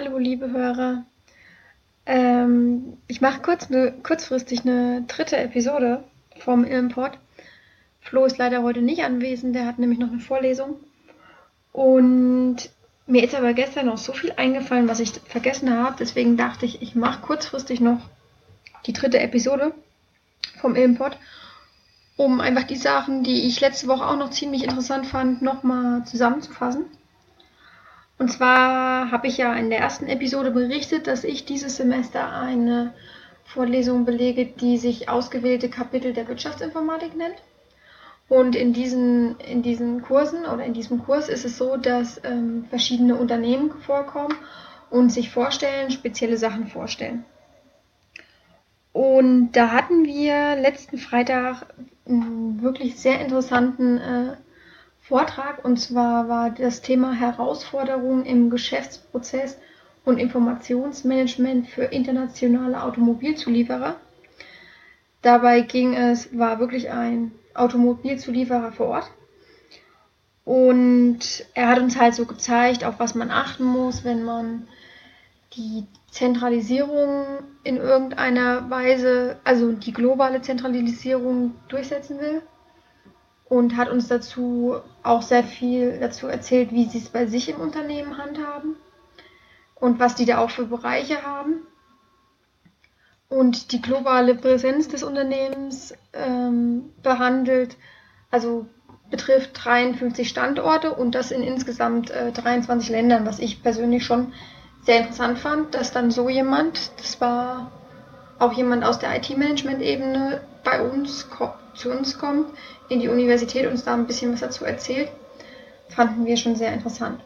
[0.00, 1.04] Hallo, liebe Hörer.
[2.06, 6.04] Ähm, ich mache kurz ne, kurzfristig eine dritte Episode
[6.38, 7.18] vom Import.
[8.00, 10.76] Flo ist leider heute nicht anwesend, der hat nämlich noch eine Vorlesung.
[11.72, 12.70] Und
[13.08, 15.96] mir ist aber gestern noch so viel eingefallen, was ich vergessen habe.
[15.98, 17.98] Deswegen dachte ich, ich mache kurzfristig noch
[18.86, 19.74] die dritte Episode
[20.60, 21.18] vom Import,
[22.16, 26.84] um einfach die Sachen, die ich letzte Woche auch noch ziemlich interessant fand, nochmal zusammenzufassen.
[28.18, 32.92] Und zwar habe ich ja in der ersten Episode berichtet, dass ich dieses Semester eine
[33.44, 37.36] Vorlesung belege, die sich ausgewählte Kapitel der Wirtschaftsinformatik nennt.
[38.28, 42.66] Und in diesen, in diesen Kursen oder in diesem Kurs ist es so, dass ähm,
[42.68, 44.36] verschiedene Unternehmen vorkommen
[44.90, 47.24] und sich vorstellen, spezielle Sachen vorstellen.
[48.92, 51.66] Und da hatten wir letzten Freitag
[52.06, 54.36] einen wirklich sehr interessanten äh,
[55.08, 59.56] Vortrag und zwar war das Thema Herausforderungen im Geschäftsprozess
[60.04, 63.96] und Informationsmanagement für internationale Automobilzulieferer.
[65.22, 69.10] Dabei ging es, war wirklich ein Automobilzulieferer vor Ort.
[70.44, 74.68] Und er hat uns halt so gezeigt, auf was man achten muss, wenn man
[75.54, 77.24] die Zentralisierung
[77.64, 82.42] in irgendeiner Weise, also die globale Zentralisierung durchsetzen will
[83.48, 87.60] und hat uns dazu auch sehr viel dazu erzählt, wie sie es bei sich im
[87.60, 88.76] Unternehmen handhaben
[89.74, 91.66] und was die da auch für Bereiche haben.
[93.30, 97.76] Und die globale Präsenz des Unternehmens ähm, behandelt,
[98.30, 98.66] also
[99.10, 104.32] betrifft 53 Standorte und das in insgesamt äh, 23 Ländern, was ich persönlich schon
[104.82, 107.70] sehr interessant fand, dass dann so jemand, das war
[108.38, 111.28] auch jemand aus der IT-Management-Ebene bei uns
[111.78, 112.46] zu uns kommt,
[112.88, 115.08] in die Universität uns da ein bisschen was dazu erzählt,
[115.88, 117.20] fanden wir schon sehr interessant.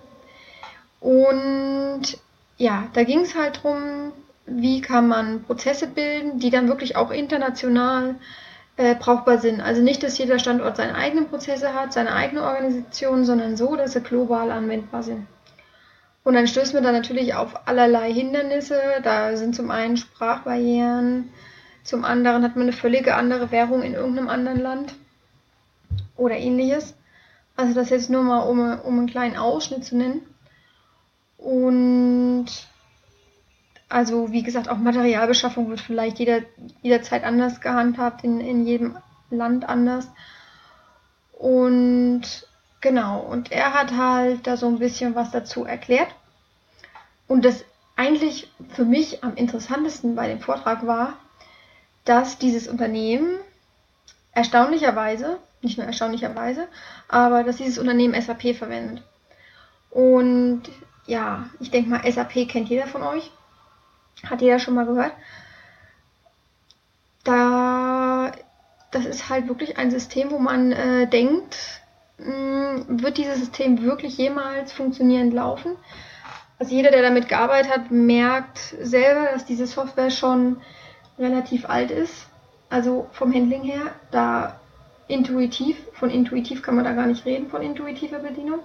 [1.00, 2.02] Und
[2.58, 4.12] ja, da ging es halt darum,
[4.46, 8.16] wie kann man Prozesse bilden, die dann wirklich auch international
[8.76, 9.60] äh, brauchbar sind.
[9.60, 13.92] Also nicht, dass jeder Standort seine eigenen Prozesse hat, seine eigene Organisation, sondern so, dass
[13.92, 15.26] sie global anwendbar sind.
[16.24, 18.80] Und dann stößt man da natürlich auf allerlei Hindernisse.
[19.02, 21.30] Da sind zum einen Sprachbarrieren,
[21.84, 24.94] zum anderen hat man eine völlige andere Währung in irgendeinem anderen Land
[26.16, 26.94] oder ähnliches.
[27.56, 30.22] Also das jetzt nur mal, um, um einen kleinen Ausschnitt zu nennen.
[31.38, 32.46] Und
[33.88, 36.40] also wie gesagt, auch Materialbeschaffung wird vielleicht jeder,
[36.80, 38.96] jederzeit anders gehandhabt, in, in jedem
[39.30, 40.08] Land anders.
[41.32, 42.22] Und
[42.80, 46.08] genau, und er hat halt da so ein bisschen was dazu erklärt.
[47.26, 47.64] Und das
[47.96, 51.18] eigentlich für mich am interessantesten bei dem Vortrag war,
[52.04, 53.38] dass dieses Unternehmen
[54.32, 56.68] erstaunlicherweise, nicht nur erstaunlicherweise,
[57.08, 59.02] aber dass dieses Unternehmen SAP verwendet.
[59.90, 60.62] Und
[61.06, 63.30] ja, ich denke mal, SAP kennt jeder von euch.
[64.24, 65.12] Hat jeder schon mal gehört.
[67.24, 68.32] Da,
[68.90, 71.56] das ist halt wirklich ein System, wo man äh, denkt,
[72.18, 75.76] mh, hm, wird dieses System wirklich jemals funktionierend laufen?
[76.58, 80.60] Also jeder, der damit gearbeitet hat, merkt selber, dass diese Software schon
[81.18, 82.26] relativ alt ist.
[82.70, 84.58] Also vom Handling her, da
[85.08, 88.60] intuitiv, von intuitiv kann man da gar nicht reden, von intuitiver Bedienung.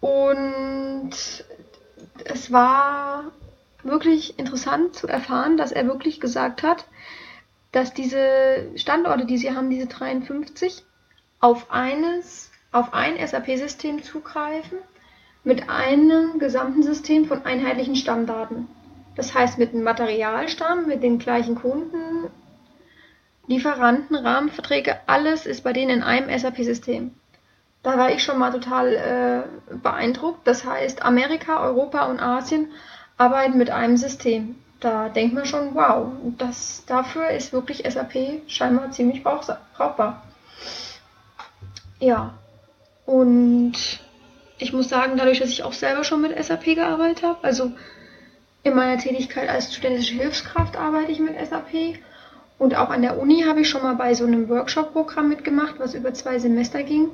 [0.00, 1.10] Und
[2.24, 3.24] es war
[3.82, 6.84] wirklich interessant zu erfahren, dass er wirklich gesagt hat,
[7.72, 10.82] dass diese Standorte, die sie haben, diese 53,
[11.40, 14.78] auf eines, auf ein SAP-System zugreifen
[15.44, 18.68] mit einem gesamten System von einheitlichen Stammdaten.
[19.18, 22.30] Das heißt mit einem Materialstamm, mit den gleichen Kunden,
[23.48, 27.10] Lieferanten, Rahmenverträge, alles ist bei denen in einem SAP-System.
[27.82, 30.46] Da war ich schon mal total äh, beeindruckt.
[30.46, 32.68] Das heißt, Amerika, Europa und Asien
[33.16, 34.54] arbeiten mit einem System.
[34.78, 40.22] Da denkt man schon, wow, das, dafür ist wirklich SAP scheinbar ziemlich brauchbar.
[41.98, 42.34] Ja,
[43.04, 43.72] und
[44.58, 47.72] ich muss sagen, dadurch, dass ich auch selber schon mit SAP gearbeitet habe, also
[48.62, 51.98] in meiner Tätigkeit als studentische Hilfskraft arbeite ich mit SAP.
[52.58, 55.94] Und auch an der Uni habe ich schon mal bei so einem Workshop-Programm mitgemacht, was
[55.94, 57.08] über zwei Semester ging,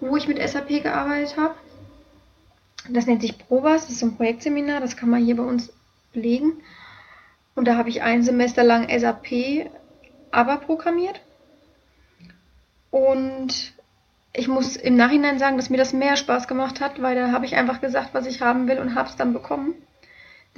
[0.00, 1.54] wo ich mit SAP gearbeitet habe.
[2.88, 5.72] Das nennt sich ProVas, das ist ein Projektseminar, das kann man hier bei uns
[6.12, 6.62] belegen.
[7.54, 9.70] Und da habe ich ein Semester lang SAP
[10.30, 11.20] aber programmiert.
[12.90, 13.72] Und
[14.32, 17.44] ich muss im Nachhinein sagen, dass mir das mehr Spaß gemacht hat, weil da habe
[17.44, 19.74] ich einfach gesagt, was ich haben will und habe es dann bekommen.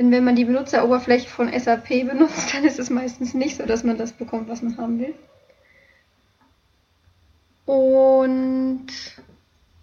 [0.01, 3.85] Denn wenn man die Benutzeroberfläche von SAP benutzt, dann ist es meistens nicht so, dass
[3.85, 5.15] man das bekommt, was man haben will.
[7.67, 8.87] Und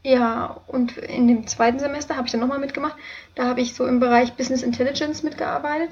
[0.01, 2.95] Ja, und in dem zweiten Semester habe ich dann nochmal mitgemacht.
[3.35, 5.91] Da habe ich so im Bereich Business Intelligence mitgearbeitet.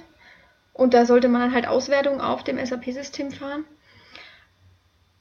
[0.74, 3.66] Und da sollte man dann halt Auswertungen auf dem SAP-System fahren.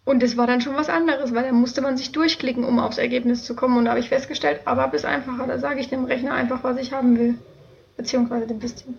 [0.07, 2.99] Und das war dann schon was anderes, weil da musste man sich durchklicken, um aufs
[2.99, 3.77] Ergebnis zu kommen.
[3.77, 5.47] Und da habe ich festgestellt, ABAP ist einfacher.
[5.47, 7.39] Da sage ich dem Rechner einfach, was ich haben will.
[7.96, 8.94] Beziehungsweise dem System.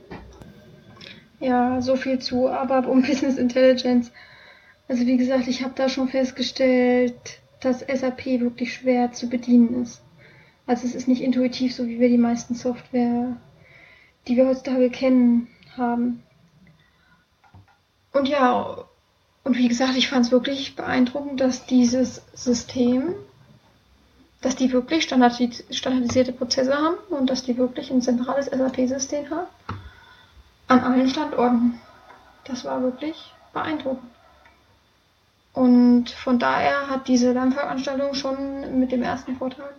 [1.40, 4.12] Ja, so viel zu ABAP und Business Intelligence.
[4.88, 10.02] Also wie gesagt, ich habe da schon festgestellt, dass SAP wirklich schwer zu bedienen ist.
[10.68, 13.38] Also es ist nicht intuitiv, so wie wir die meisten Software,
[14.28, 16.24] die wir heutzutage kennen, haben.
[18.14, 18.86] Und ja,
[19.44, 23.14] und wie gesagt, ich fand es wirklich beeindruckend, dass dieses System,
[24.46, 29.48] dass die wirklich standardis standardisierte Prozesse haben und dass die wirklich ein zentrales SAP-System haben.
[30.68, 31.82] An allen Standorten.
[32.44, 34.12] Das war wirklich beeindruckend.
[35.54, 39.74] Und von daher hat diese Lernveranstaltung schon mit dem ersten Vortrag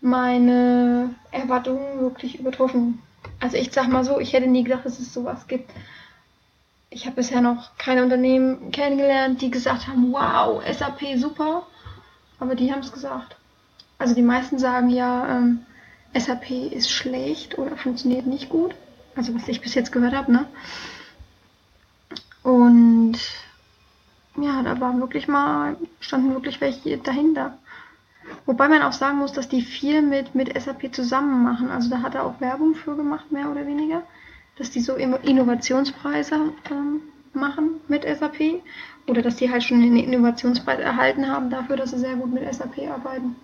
[0.00, 3.00] meine Erwartungen wirklich übertroffen.
[3.38, 5.70] Also ich sag mal so, ich hätte nie gedacht, dass es sowas gibt
[6.90, 11.66] ich habe bisher noch keine Unternehmen kennengelernt, die gesagt haben, wow, SAP super.
[12.38, 13.36] Aber die haben es gesagt.
[13.98, 15.60] Also die meisten sagen ja, ähm,
[16.16, 18.74] SAP ist schlecht oder funktioniert nicht gut.
[19.16, 20.46] Also was ich bis jetzt gehört habe, ne?
[22.42, 23.16] Und
[24.36, 27.58] ja, da waren wirklich mal, standen wirklich welche dahinter.
[28.46, 31.70] Wobei man auch sagen muss, dass die viel mit, mit SAP zusammen machen.
[31.70, 34.02] Also da hat er auch Werbung für gemacht, mehr oder weniger
[34.56, 37.02] dass die so Innovationspreise ähm,
[37.32, 38.62] machen mit SAP
[39.08, 42.52] oder dass die halt schon einen Innovationspreis erhalten haben dafür, dass sie sehr gut mit
[42.52, 43.36] SAP arbeiten.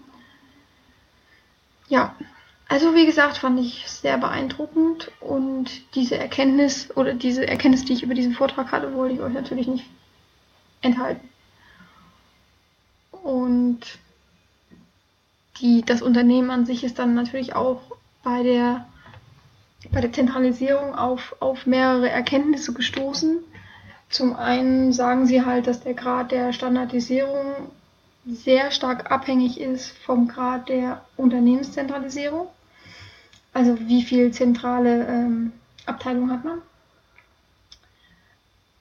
[1.91, 2.15] Ja,
[2.69, 8.05] also wie gesagt, fand ich sehr beeindruckend und diese Erkenntnis oder diese Erkenntnis, die ich
[8.05, 9.87] über diesen Vortrag hatte, wollte ich euch natürlich nicht
[10.83, 11.29] enthalten.
[13.11, 13.81] Und
[15.61, 17.83] die, das Unternehmen an sich ist dann natürlich auch
[18.23, 18.87] bei der
[19.91, 23.39] bei der Zentralisierung auf, auf mehrere Erkenntnisse gestoßen.
[24.11, 27.73] Zum einen sagen sie halt, dass der Grad der Standardisierung
[28.27, 32.49] sehr stark abhängig ist vom Grad der Unternehmenszentralisierung.
[33.53, 35.53] Also wie viel zentrale ähm,
[35.87, 36.63] Abteilung hat man.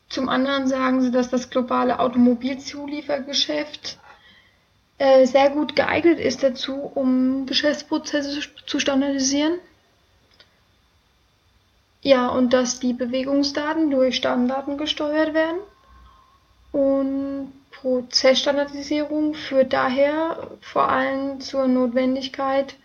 [0.09, 3.97] Zum anderen sagen sie, dass das globale Automobilzuliefergeschäft
[4.97, 9.59] äh, sehr gut geeignet ist dazu, um Geschäftsprozesse zu standardisieren.
[12.01, 15.59] Ja, und dass die Bewegungsdaten durch Stammdaten gesteuert werden.
[16.71, 17.51] Und
[17.81, 22.75] Prozessstandardisierung führt daher vor allem zur Notwendigkeit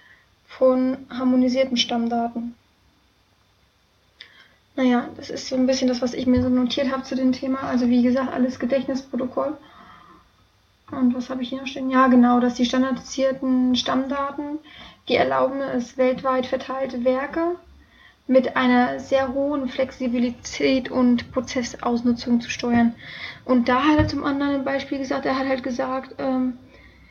[0.47, 2.55] von harmonisierten Stammdaten.
[4.77, 7.33] Naja, das ist so ein bisschen das, was ich mir so notiert habe zu dem
[7.33, 7.61] Thema.
[7.61, 9.57] Also wie gesagt, alles Gedächtnisprotokoll.
[10.91, 11.91] Und was habe ich hier noch stehen?
[11.91, 14.59] Ja, genau, dass die standardisierten Stammdaten,
[15.09, 17.57] die erlauben es, weltweit verteilte Werke
[18.27, 22.95] mit einer sehr hohen Flexibilität und Prozessausnutzung zu steuern.
[23.45, 26.55] Und da hat er zum anderen ein Beispiel gesagt, er hat halt gesagt, ähm,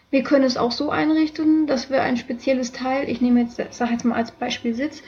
[0.09, 3.91] wir können es auch so einrichten, dass wir ein spezielles Teil, ich nehme jetzt, sage
[3.91, 5.03] jetzt mal als Beispiel Sitz,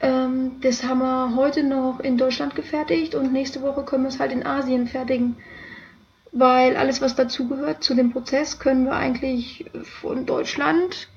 [0.00, 4.20] ähm, das haben wir heute noch in Deutschland gefertigt und nächste Woche können wir es
[4.20, 5.36] halt in Asien fertigen.
[6.32, 9.66] Weil alles, was dazugehört zu dem Prozess, können wir eigentlich
[10.00, 11.08] von Deutschland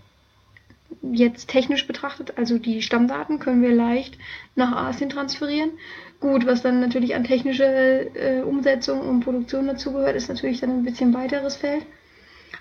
[1.01, 4.17] jetzt technisch betrachtet, also die Stammdaten können wir leicht
[4.55, 5.71] nach Asien transferieren.
[6.19, 10.83] Gut, was dann natürlich an technischer äh, Umsetzung und Produktion dazugehört, ist natürlich dann ein
[10.83, 11.85] bisschen weiteres Feld.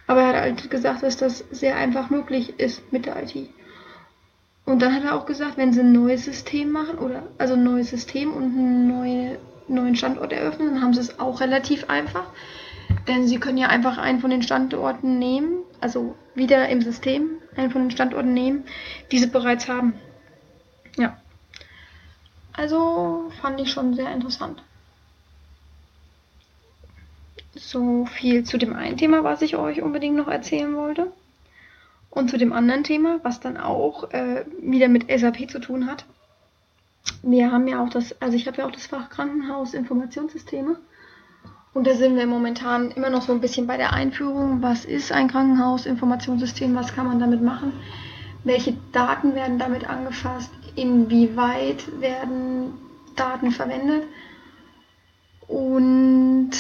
[0.07, 3.49] Aber er hat halt gesagt, dass das sehr einfach möglich ist mit der IT.
[4.67, 7.65] Und dann hat er auch gesagt, wenn sie ein neues System machen, oder also ein
[7.65, 12.27] neues System und einen neue, neuen Standort eröffnen, dann haben sie es auch relativ einfach.
[13.09, 17.71] Denn sie können ja einfach einen von den Standorten nehmen, also wieder im System einen
[17.71, 18.65] von den Standorten nehmen,
[19.13, 19.95] die sie bereits haben.
[20.97, 21.17] Ja.
[22.53, 24.63] Also fand ich schon sehr interessant.
[27.55, 31.13] So viel zu dem einen Thema, was ich euch unbedingt noch erzählen wollte.
[32.11, 36.05] Und zu dem anderen Thema, was dann auch äh, wieder mit SAP zu tun hat.
[37.23, 40.77] Wir haben ja auch das, also ich habe ja auch das Fach Krankenhaus Informationssysteme.
[41.75, 44.63] Und da sind wir momentan immer noch so ein bisschen bei der Einführung.
[44.63, 46.75] Was ist ein Krankenhausinformationssystem?
[46.77, 47.73] Was kann man damit machen?
[48.45, 50.53] Welche Daten werden damit angefasst?
[50.77, 52.75] Inwieweit werden
[53.17, 54.05] Daten verwendet?
[55.49, 56.53] Und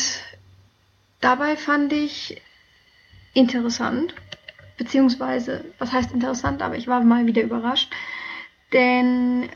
[1.20, 2.42] dabei fand ich
[3.34, 4.14] interessant,
[4.78, 7.92] beziehungsweise, was heißt interessant, aber ich war mal wieder überrascht,
[8.72, 9.48] denn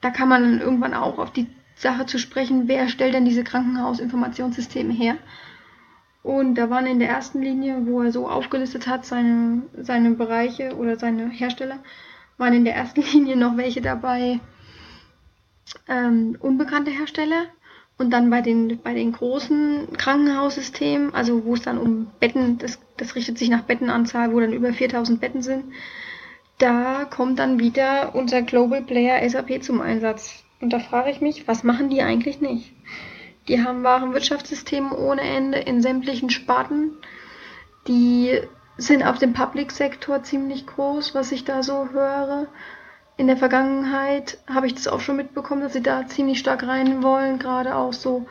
[0.00, 3.44] da kann man dann irgendwann auch auf die Sache zu sprechen, wer stellt denn diese
[3.44, 5.16] Krankenhausinformationssysteme her?
[6.22, 10.74] Und da waren in der ersten Linie, wo er so aufgelistet hat, seine, seine Bereiche
[10.76, 11.80] oder seine Hersteller,
[12.38, 14.40] waren in der ersten Linie noch welche dabei,
[15.88, 17.46] ähm, unbekannte Hersteller.
[17.96, 22.80] Und dann bei den, bei den großen Krankenhaussystemen, also wo es dann um Betten, das,
[22.96, 25.66] das richtet sich nach Bettenanzahl, wo dann über 4000 Betten sind,
[26.58, 30.43] da kommt dann wieder unser Global Player SAP zum Einsatz.
[30.64, 32.72] Und da frage ich mich, was machen die eigentlich nicht?
[33.48, 36.92] Die haben Warenwirtschaftssysteme ohne Ende in sämtlichen Sparten.
[37.86, 38.40] Die
[38.78, 42.46] sind auf dem Public-Sektor ziemlich groß, was ich da so höre.
[43.18, 47.02] In der Vergangenheit habe ich das auch schon mitbekommen, dass sie da ziemlich stark rein
[47.02, 48.24] wollen, gerade auch so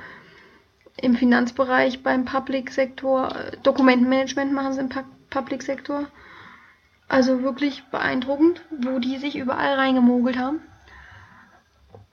[1.00, 3.30] im Finanzbereich beim Public-Sektor.
[3.62, 4.90] Dokumentenmanagement machen sie im
[5.30, 6.08] Public-Sektor.
[7.08, 10.62] Also wirklich beeindruckend, wo die sich überall reingemogelt haben.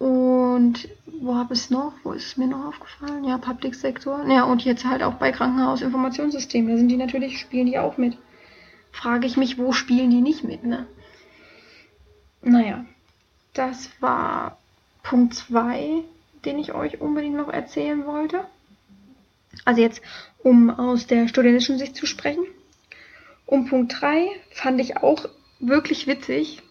[0.01, 1.93] Und wo habe ich es noch?
[2.05, 3.23] Wo ist es mir noch aufgefallen?
[3.23, 4.27] Ja, Public Sektor.
[4.27, 6.71] Ja, und jetzt halt auch bei Krankenhausinformationssystemen.
[6.71, 8.17] Da sind die natürlich, spielen die auch mit.
[8.93, 10.87] Frage ich mich, wo spielen die nicht mit, ne?
[12.41, 12.87] Naja,
[13.53, 14.57] das war
[15.03, 16.03] Punkt 2,
[16.47, 18.47] den ich euch unbedingt noch erzählen wollte.
[19.67, 20.01] Also jetzt,
[20.39, 22.47] um aus der studentischen Sicht zu sprechen.
[23.45, 25.29] Und Punkt 3 fand ich auch
[25.59, 26.63] wirklich witzig.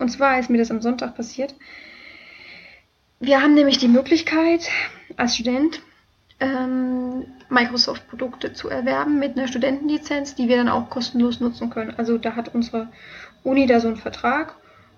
[0.00, 1.54] Und zwar ist mir das am Sonntag passiert.
[3.18, 4.68] Wir haben nämlich die Möglichkeit,
[5.16, 5.80] als Student
[6.38, 11.94] ähm, Microsoft-Produkte zu erwerben mit einer Studentenlizenz, die wir dann auch kostenlos nutzen können.
[11.96, 12.88] Also da hat unsere
[13.42, 14.56] Uni da so einen Vertrag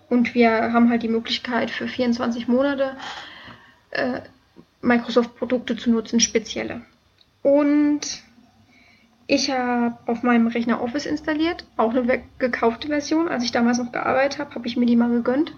[0.09, 2.97] und wir haben halt die Möglichkeit für 24 Monate
[3.91, 4.21] äh,
[4.81, 6.83] Microsoft-Produkte zu nutzen, spezielle.
[7.43, 8.23] Und
[9.27, 13.29] ich habe auf meinem Rechner Office installiert, auch eine gekaufte Version.
[13.29, 15.53] Als ich damals noch gearbeitet habe, habe ich mir die mal gegönnt,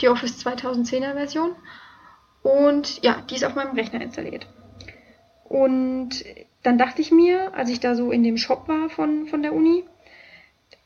[0.00, 1.52] die Office 2010er Version.
[2.44, 4.46] Und ja, die ist auf meinem Rechner installiert.
[5.44, 6.10] Und
[6.62, 9.54] dann dachte ich mir, als ich da so in dem Shop war von, von der
[9.54, 9.84] Uni,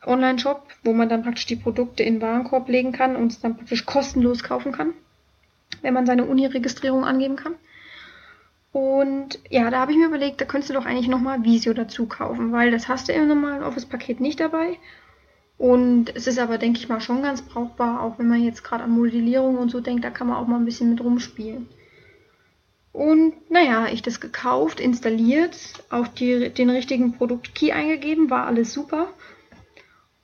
[0.05, 3.57] Online-Shop, wo man dann praktisch die Produkte in den Warenkorb legen kann und es dann
[3.57, 4.93] praktisch kostenlos kaufen kann,
[5.81, 7.55] wenn man seine Uni-Registrierung angeben kann.
[8.71, 12.05] Und ja, da habe ich mir überlegt, da könntest du doch eigentlich nochmal Visio dazu
[12.05, 14.77] kaufen, weil das hast du im normalen Office-Paket nicht dabei.
[15.59, 18.85] Und es ist aber, denke ich mal, schon ganz brauchbar, auch wenn man jetzt gerade
[18.85, 21.67] an Modellierung und so denkt, da kann man auch mal ein bisschen mit rumspielen.
[22.93, 25.57] Und naja, ich das gekauft, installiert,
[25.89, 29.09] auch die, den richtigen Produktkey eingegeben, war alles super.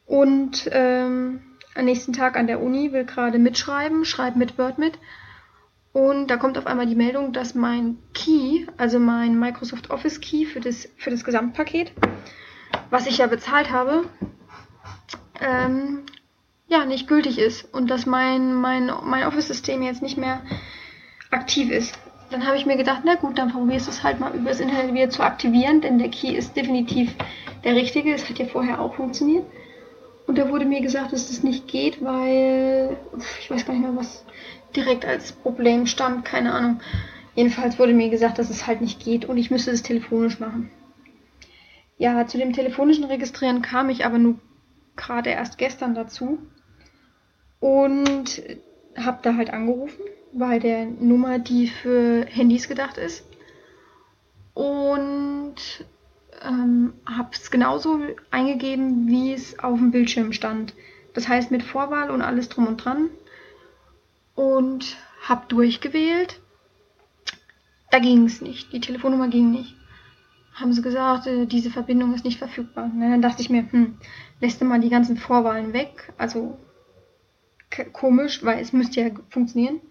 [0.05, 1.41] Und ähm,
[1.75, 4.97] am nächsten Tag an der Uni will gerade mitschreiben, schreibt mit Word mit.
[5.91, 10.45] Und da kommt auf einmal die Meldung, dass mein Key, also mein Microsoft Office Key
[10.45, 11.91] für das, für das Gesamtpaket,
[12.89, 14.05] was ich ja bezahlt habe,
[15.41, 16.03] ähm,
[16.67, 20.41] ja, nicht gültig ist und dass mein, mein, mein Office-System jetzt nicht mehr
[21.31, 21.97] aktiv ist.
[22.31, 24.59] Dann habe ich mir gedacht, na gut, dann probierst du es halt mal über das
[24.59, 27.13] Internet wieder zu aktivieren, denn der Key ist definitiv
[27.63, 28.13] der richtige.
[28.13, 29.45] Es hat ja vorher auch funktioniert.
[30.25, 32.97] Und da wurde mir gesagt, dass das nicht geht, weil
[33.39, 34.25] ich weiß gar nicht mehr, was
[34.75, 36.79] direkt als Problem stand, keine Ahnung.
[37.35, 40.71] Jedenfalls wurde mir gesagt, dass es halt nicht geht und ich müsste es telefonisch machen.
[41.97, 44.35] Ja, zu dem telefonischen Registrieren kam ich aber nur
[44.95, 46.39] gerade erst gestern dazu
[47.59, 48.41] und
[48.95, 53.25] habe da halt angerufen bei der Nummer, die für Handys gedacht ist
[54.53, 55.55] und
[56.43, 57.99] ähm, habe es genauso
[58.31, 60.73] eingegeben, wie es auf dem Bildschirm stand.
[61.13, 63.09] Das heißt mit Vorwahl und alles drum und dran
[64.35, 66.41] und habe durchgewählt.
[67.89, 68.73] Da ging es nicht.
[68.73, 69.75] Die Telefonnummer ging nicht
[70.55, 72.85] haben sie gesagt, äh, diese Verbindung ist nicht verfügbar.
[72.85, 73.97] Und dann dachte ich mir, hm,
[74.39, 76.13] lässt du mal die ganzen Vorwahlen weg.
[76.17, 76.57] Also
[77.91, 79.81] komisch, weil es müsste ja funktionieren.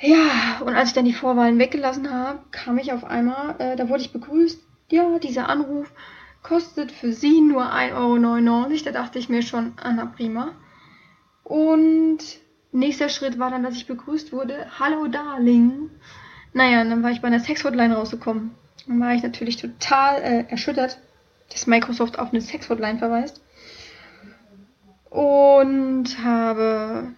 [0.00, 3.88] Ja, und als ich dann die Vorwahlen weggelassen habe, kam ich auf einmal, äh, da
[3.88, 4.60] wurde ich begrüßt.
[4.90, 5.92] Ja, dieser Anruf
[6.42, 8.84] kostet für Sie nur 1,99 Euro.
[8.84, 10.52] Da dachte ich mir schon, Anna prima.
[11.44, 12.18] Und
[12.72, 14.66] nächster Schritt war dann, dass ich begrüßt wurde.
[14.78, 15.90] Hallo Darling.
[16.52, 18.52] Naja, dann war ich bei einer Sexhotline rausgekommen.
[18.86, 20.98] Dann war ich natürlich total äh, erschüttert,
[21.50, 23.42] dass Microsoft auf eine Sex-Hotline verweist.
[25.10, 27.12] Und habe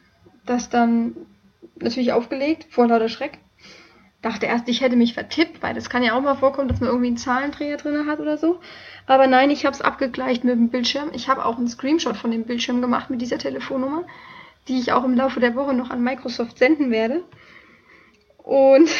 [0.47, 1.15] das dann
[1.77, 3.39] natürlich aufgelegt, vor lauter Schreck.
[4.23, 6.89] Dachte erst, ich hätte mich vertippt, weil das kann ja auch mal vorkommen, dass man
[6.89, 8.59] irgendwie einen Zahlendreher drin hat oder so.
[9.07, 11.11] Aber nein, ich habe es abgegleicht mit dem Bildschirm.
[11.13, 14.05] Ich habe auch einen Screenshot von dem Bildschirm gemacht mit dieser Telefonnummer,
[14.67, 17.23] die ich auch im Laufe der Woche noch an Microsoft senden werde.
[18.39, 18.91] Und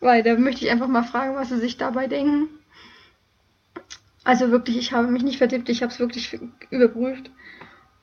[0.00, 2.48] weil da möchte ich einfach mal fragen, was sie sich dabei denken.
[4.24, 6.38] Also wirklich, ich habe mich nicht vertippt, ich habe es wirklich
[6.70, 7.30] überprüft.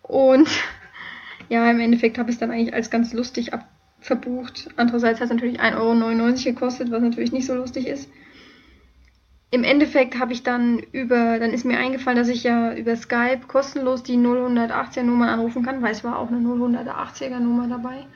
[0.02, 0.50] Und
[1.50, 3.52] ja, im Endeffekt habe ich es dann eigentlich als ganz lustig
[4.00, 4.70] verbucht.
[4.76, 8.10] Andererseits hat es natürlich 1,99 Euro gekostet, was natürlich nicht so lustig ist.
[9.52, 13.42] im Endeffekt habe ich dann über, dann ist mir eingefallen, dass ich ja über Skype
[13.48, 18.08] kostenlos die 0180er Nummer anrufen kann, weil es war auch eine 080er Nummer dabei.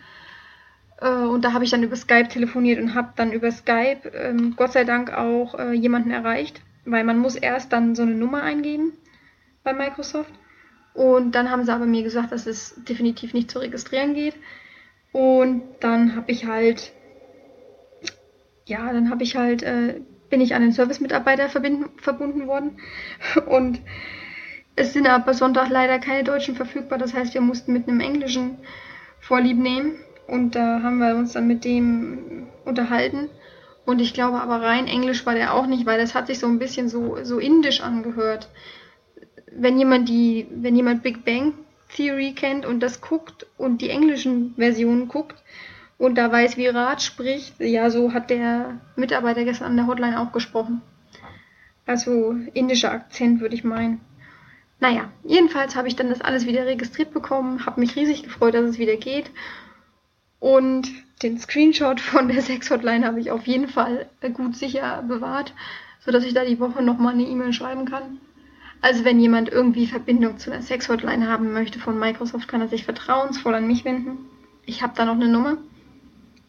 [1.01, 4.55] Äh, und da habe ich dann über Skype telefoniert und habe dann über Skype ähm,
[4.55, 8.43] Gott sei Dank auch äh, jemanden erreicht, weil man muss erst dann so eine Nummer
[8.43, 8.93] eingeben
[9.63, 10.33] bei Microsoft.
[10.93, 14.35] Und dann haben sie aber mir gesagt, dass es definitiv nicht zu registrieren geht.
[15.11, 16.91] Und dann habe ich halt,
[18.65, 22.79] ja, dann habe ich halt äh, bin ich an den Service-Mitarbeiter verbunden worden.
[23.45, 23.79] Und
[24.75, 26.97] es sind aber Sonntag leider keine Deutschen verfügbar.
[26.97, 28.57] Das heißt, wir mussten mit einem Englischen
[29.19, 29.95] Vorlieb nehmen.
[30.27, 33.29] Und da haben wir uns dann mit dem unterhalten.
[33.85, 36.47] Und ich glaube aber rein Englisch war der auch nicht, weil das hat sich so
[36.47, 38.49] ein bisschen so, so indisch angehört.
[39.51, 41.53] Wenn jemand die, wenn jemand Big Bang
[41.95, 45.41] Theory kennt und das guckt und die englischen Versionen guckt,
[45.97, 47.59] und da weiß, wie Rat spricht.
[47.59, 50.81] Ja, so hat der Mitarbeiter gestern an der Hotline auch gesprochen.
[51.85, 54.01] Also indischer Akzent, würde ich meinen.
[54.79, 58.65] Naja, jedenfalls habe ich dann das alles wieder registriert bekommen, habe mich riesig gefreut, dass
[58.65, 59.31] es wieder geht.
[60.39, 60.89] Und
[61.23, 65.53] den Screenshot von der Sex-Hotline habe ich auf jeden Fall gut sicher bewahrt,
[65.99, 68.19] sodass ich da die Woche nochmal eine E-Mail schreiben kann.
[68.81, 72.83] Also wenn jemand irgendwie Verbindung zu der Sex-Hotline haben möchte von Microsoft, kann er sich
[72.83, 74.19] vertrauensvoll an mich wenden.
[74.65, 75.57] Ich habe da noch eine Nummer.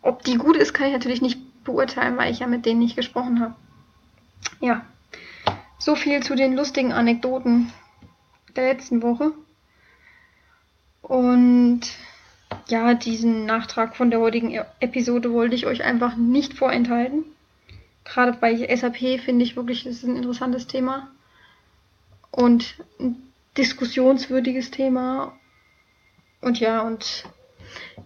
[0.02, 2.96] Ob die gut ist, kann ich natürlich nicht beurteilen, weil ich ja mit denen nicht
[2.96, 3.54] gesprochen habe.
[4.60, 4.84] Ja,
[5.78, 7.72] so viel zu den lustigen Anekdoten
[8.54, 9.32] der letzten Woche.
[11.00, 11.80] Und
[12.68, 17.24] ja, diesen Nachtrag von der heutigen e- Episode wollte ich euch einfach nicht vorenthalten.
[18.04, 21.08] Gerade bei SAP finde ich wirklich, das ist ein interessantes Thema
[22.30, 23.16] und ein
[23.56, 25.32] diskussionswürdiges Thema.
[26.40, 27.24] Und ja, und